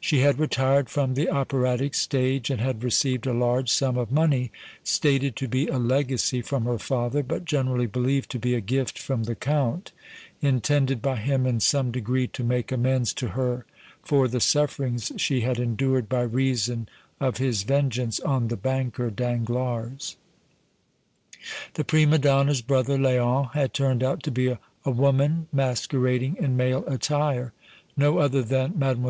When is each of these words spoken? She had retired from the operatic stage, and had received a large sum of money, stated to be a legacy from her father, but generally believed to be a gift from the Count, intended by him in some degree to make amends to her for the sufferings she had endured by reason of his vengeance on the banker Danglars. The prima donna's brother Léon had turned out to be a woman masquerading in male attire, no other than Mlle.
She 0.00 0.20
had 0.20 0.38
retired 0.38 0.88
from 0.88 1.12
the 1.12 1.28
operatic 1.28 1.92
stage, 1.94 2.48
and 2.48 2.58
had 2.58 2.82
received 2.82 3.26
a 3.26 3.34
large 3.34 3.68
sum 3.70 3.98
of 3.98 4.10
money, 4.10 4.50
stated 4.82 5.36
to 5.36 5.46
be 5.46 5.66
a 5.66 5.76
legacy 5.76 6.40
from 6.40 6.64
her 6.64 6.78
father, 6.78 7.22
but 7.22 7.44
generally 7.44 7.84
believed 7.84 8.30
to 8.30 8.38
be 8.38 8.54
a 8.54 8.62
gift 8.62 8.98
from 8.98 9.24
the 9.24 9.34
Count, 9.34 9.92
intended 10.40 11.02
by 11.02 11.16
him 11.16 11.44
in 11.46 11.60
some 11.60 11.92
degree 11.92 12.26
to 12.28 12.42
make 12.42 12.72
amends 12.72 13.12
to 13.12 13.28
her 13.36 13.66
for 14.02 14.26
the 14.26 14.40
sufferings 14.40 15.12
she 15.18 15.42
had 15.42 15.58
endured 15.58 16.08
by 16.08 16.22
reason 16.22 16.88
of 17.20 17.36
his 17.36 17.64
vengeance 17.64 18.20
on 18.20 18.48
the 18.48 18.56
banker 18.56 19.10
Danglars. 19.10 20.16
The 21.74 21.84
prima 21.84 22.16
donna's 22.16 22.62
brother 22.62 22.96
Léon 22.96 23.52
had 23.52 23.74
turned 23.74 24.02
out 24.02 24.22
to 24.22 24.30
be 24.30 24.48
a 24.86 24.90
woman 24.90 25.46
masquerading 25.52 26.36
in 26.40 26.56
male 26.56 26.84
attire, 26.86 27.52
no 27.98 28.16
other 28.16 28.42
than 28.42 28.72
Mlle. 28.74 29.04